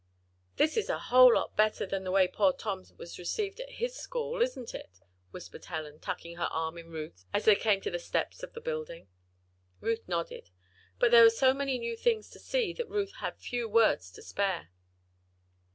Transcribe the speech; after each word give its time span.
"This 0.55 0.77
is 0.77 0.89
a 0.89 0.97
whole 0.97 1.35
lot 1.35 1.55
better 1.55 1.85
than 1.85 2.03
the 2.03 2.11
way 2.11 2.27
poor 2.27 2.53
Tom 2.53 2.83
was 2.97 3.19
received 3.19 3.59
at 3.59 3.73
his 3.73 3.93
school; 3.95 4.41
isn't 4.41 4.73
it?" 4.73 4.99
whispered 5.29 5.65
Helen, 5.65 5.99
tucking 5.99 6.37
her 6.37 6.47
arm 6.49 6.79
in 6.79 6.87
Ruth's 6.89 7.27
as 7.33 7.45
they 7.45 7.55
came 7.55 7.81
to 7.81 7.91
the 7.91 7.99
steps 7.99 8.41
of 8.41 8.53
the 8.53 8.61
building. 8.61 9.09
Ruth 9.79 10.01
nodded. 10.07 10.49
But 10.97 11.11
there 11.11 11.21
were 11.21 11.29
so 11.29 11.53
many 11.53 11.77
new 11.77 11.95
things 11.95 12.31
to 12.31 12.39
see 12.39 12.73
that 12.73 12.89
Ruth 12.89 13.13
had 13.17 13.37
few 13.37 13.69
words 13.69 14.09
to 14.13 14.23
spare. 14.23 14.71